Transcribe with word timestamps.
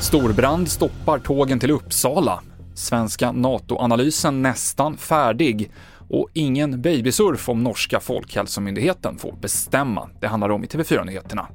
Storbrand 0.00 0.68
stoppar 0.68 1.18
tågen 1.18 1.58
till 1.60 1.70
Uppsala. 1.70 2.40
Svenska 2.74 3.32
NATO-analysen 3.32 4.42
nästan 4.42 4.96
färdig 4.96 5.70
och 6.10 6.28
ingen 6.32 6.82
babysurf 6.82 7.48
om 7.48 7.62
norska 7.62 8.00
Folkhälsomyndigheten 8.00 9.18
får 9.18 9.32
bestämma. 9.32 10.08
Det 10.20 10.26
handlar 10.26 10.48
om 10.48 10.64
i 10.64 10.66
TV4-nyheterna. 10.66 11.48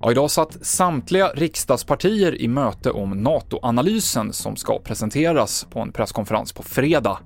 Ja, 0.00 0.10
idag 0.10 0.30
satt 0.30 0.66
samtliga 0.66 1.28
riksdagspartier 1.28 2.40
i 2.40 2.48
möte 2.48 2.90
om 2.90 3.10
NATO-analysen 3.10 4.32
som 4.32 4.56
ska 4.56 4.78
presenteras 4.78 5.66
på 5.70 5.80
en 5.80 5.92
presskonferens 5.92 6.52
på 6.52 6.62
fredag. 6.62 7.18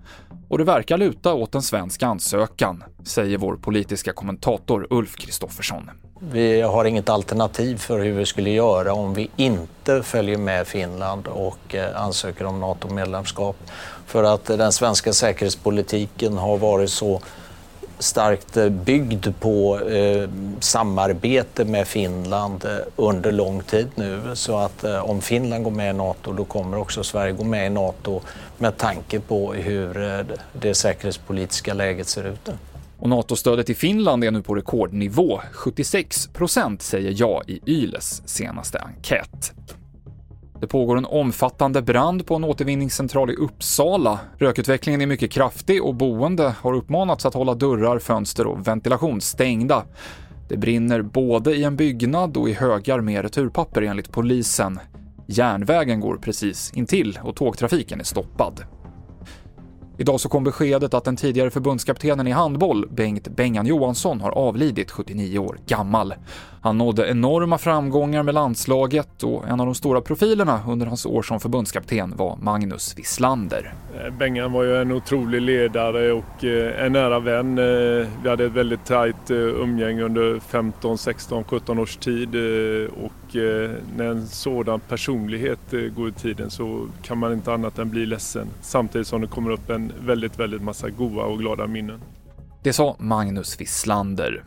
Och 0.52 0.58
det 0.58 0.64
verkar 0.64 0.98
luta 0.98 1.34
åt 1.34 1.54
en 1.54 1.62
svensk 1.62 2.02
ansökan, 2.02 2.84
säger 3.04 3.38
vår 3.38 3.56
politiska 3.56 4.12
kommentator 4.12 4.86
Ulf 4.90 5.16
Kristoffersson. 5.16 5.90
Vi 6.20 6.60
har 6.60 6.84
inget 6.84 7.08
alternativ 7.08 7.76
för 7.76 7.98
hur 7.98 8.12
vi 8.12 8.26
skulle 8.26 8.50
göra 8.50 8.92
om 8.92 9.14
vi 9.14 9.30
inte 9.36 10.02
följer 10.02 10.36
med 10.36 10.66
Finland 10.66 11.26
och 11.26 11.74
eh, 11.74 12.02
ansöker 12.02 12.44
om 12.44 12.60
NATO-medlemskap. 12.60 13.56
För 14.06 14.24
att 14.24 14.50
eh, 14.50 14.56
den 14.56 14.72
svenska 14.72 15.12
säkerhetspolitiken 15.12 16.38
har 16.38 16.58
varit 16.58 16.90
så 16.90 17.20
starkt 18.02 18.56
eh, 18.56 18.68
byggd 18.68 19.26
på 19.40 19.80
eh, 19.80 20.28
samarbete 20.60 21.64
med 21.64 21.86
Finland 21.86 22.64
eh, 22.64 22.70
under 22.96 23.32
lång 23.32 23.62
tid 23.62 23.88
nu. 23.94 24.20
Så 24.34 24.58
att 24.58 24.84
eh, 24.84 25.10
om 25.10 25.20
Finland 25.20 25.64
går 25.64 25.70
med 25.70 25.90
i 25.90 25.92
NATO 25.92 26.32
då 26.32 26.44
kommer 26.44 26.76
också 26.76 27.04
Sverige 27.04 27.32
gå 27.32 27.44
med 27.44 27.66
i 27.66 27.70
NATO 27.70 28.20
med 28.58 28.76
tanke 28.76 29.20
på 29.20 29.52
hur 29.52 30.02
eh, 30.02 30.20
det 30.52 30.74
säkerhetspolitiska 30.74 31.74
läget 31.74 32.08
ser 32.08 32.24
ut. 32.24 32.48
Och 32.98 33.08
NATO-stödet 33.08 33.70
i 33.70 33.74
Finland 33.74 34.24
är 34.24 34.30
nu 34.30 34.42
på 34.42 34.54
rekordnivå. 34.54 35.40
76% 35.54 36.78
säger 36.78 37.14
ja 37.16 37.42
i 37.46 37.60
Yles 37.66 38.28
senaste 38.28 38.78
enkät. 38.78 39.52
Det 40.62 40.68
pågår 40.68 40.96
en 40.96 41.04
omfattande 41.04 41.82
brand 41.82 42.26
på 42.26 42.34
en 42.34 42.44
återvinningscentral 42.44 43.30
i 43.30 43.34
Uppsala. 43.34 44.20
Rökutvecklingen 44.38 45.00
är 45.00 45.06
mycket 45.06 45.30
kraftig 45.30 45.84
och 45.84 45.94
boende 45.94 46.54
har 46.60 46.72
uppmanats 46.72 47.26
att 47.26 47.34
hålla 47.34 47.54
dörrar, 47.54 47.98
fönster 47.98 48.46
och 48.46 48.68
ventilation 48.68 49.20
stängda. 49.20 49.84
Det 50.48 50.56
brinner 50.56 51.02
både 51.02 51.54
i 51.54 51.64
en 51.64 51.76
byggnad 51.76 52.36
och 52.36 52.48
i 52.48 52.52
högar 52.52 53.00
med 53.00 53.22
returpapper 53.22 53.82
enligt 53.82 54.12
polisen. 54.12 54.80
Järnvägen 55.26 56.00
går 56.00 56.16
precis 56.16 56.72
intill 56.74 57.18
och 57.22 57.36
tågtrafiken 57.36 58.00
är 58.00 58.04
stoppad. 58.04 58.64
Idag 59.98 60.20
så 60.20 60.28
kom 60.28 60.44
beskedet 60.44 60.94
att 60.94 61.04
den 61.04 61.16
tidigare 61.16 61.50
förbundskaptenen 61.50 62.26
i 62.26 62.30
handboll, 62.30 62.88
Bengt 62.90 63.28
Bengan 63.28 63.66
Johansson, 63.66 64.20
har 64.20 64.30
avlidit 64.30 64.90
79 64.90 65.38
år 65.38 65.58
gammal. 65.66 66.14
Han 66.64 66.78
nådde 66.78 67.08
enorma 67.10 67.58
framgångar 67.58 68.22
med 68.22 68.34
landslaget 68.34 69.22
och 69.22 69.48
en 69.48 69.60
av 69.60 69.66
de 69.66 69.74
stora 69.74 70.00
profilerna 70.00 70.60
under 70.68 70.86
hans 70.86 71.06
år 71.06 71.22
som 71.22 71.40
förbundskapten 71.40 72.16
var 72.16 72.36
Magnus 72.36 72.94
Wislander. 72.98 73.74
Eh, 73.94 74.14
Bengan 74.14 74.52
var 74.52 74.62
ju 74.62 74.76
en 74.76 74.92
otrolig 74.92 75.42
ledare 75.42 76.12
och 76.12 76.44
eh, 76.44 76.84
en 76.84 76.92
nära 76.92 77.20
vän. 77.20 77.58
Eh, 77.58 78.08
vi 78.22 78.28
hade 78.28 78.44
ett 78.44 78.52
väldigt 78.52 78.84
tajt 78.84 79.30
umgänge 79.30 80.02
under 80.02 80.40
15, 80.40 80.98
16, 80.98 81.44
17 81.44 81.78
års 81.78 81.96
tid 81.96 82.28
och 83.02 83.36
när 83.96 84.04
en 84.04 84.26
sådan 84.26 84.80
personlighet 84.80 85.94
går 85.96 86.08
i 86.08 86.12
tiden 86.12 86.50
så 86.50 86.86
kan 87.02 87.18
man 87.18 87.32
inte 87.32 87.52
annat 87.52 87.78
än 87.78 87.90
bli 87.90 88.06
ledsen 88.06 88.46
samtidigt 88.60 89.06
som 89.06 89.20
det 89.20 89.26
kommer 89.26 89.50
upp 89.50 89.70
en 89.70 89.92
väldigt, 90.00 90.38
väldigt 90.38 90.62
massa 90.62 90.90
goa 90.90 91.24
och 91.24 91.38
glada 91.38 91.66
minnen. 91.66 92.00
Det 92.62 92.72
sa 92.72 92.96
Magnus 92.98 93.60
Wislander. 93.60 94.44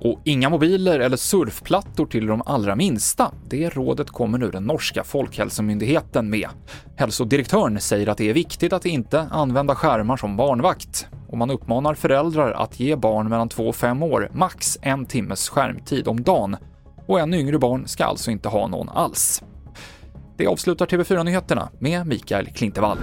Och 0.00 0.20
inga 0.24 0.48
mobiler 0.48 1.00
eller 1.00 1.16
surfplattor 1.16 2.06
till 2.06 2.26
de 2.26 2.42
allra 2.46 2.76
minsta. 2.76 3.32
Det 3.48 3.68
rådet 3.68 4.10
kommer 4.10 4.38
nu 4.38 4.50
den 4.50 4.64
norska 4.64 5.04
Folkhälsomyndigheten 5.04 6.30
med. 6.30 6.48
Hälsodirektören 6.96 7.80
säger 7.80 8.08
att 8.08 8.18
det 8.18 8.30
är 8.30 8.34
viktigt 8.34 8.72
att 8.72 8.86
inte 8.86 9.28
använda 9.30 9.74
skärmar 9.74 10.16
som 10.16 10.36
barnvakt 10.36 11.06
och 11.28 11.38
man 11.38 11.50
uppmanar 11.50 11.94
föräldrar 11.94 12.52
att 12.52 12.80
ge 12.80 12.96
barn 12.96 13.28
mellan 13.28 13.48
2 13.48 13.68
och 13.68 13.76
5 13.76 14.02
år 14.02 14.30
max 14.32 14.78
en 14.82 15.06
timmes 15.06 15.48
skärmtid 15.48 16.08
om 16.08 16.22
dagen 16.22 16.56
och 17.06 17.20
ännu 17.20 17.38
yngre 17.38 17.58
barn 17.58 17.88
ska 17.88 18.04
alltså 18.04 18.30
inte 18.30 18.48
ha 18.48 18.66
någon 18.66 18.88
alls. 18.88 19.42
Det 20.36 20.46
avslutar 20.46 20.86
TV4-nyheterna 20.86 21.68
med 21.78 22.06
Mikael 22.06 22.46
Klintevall. 22.46 22.98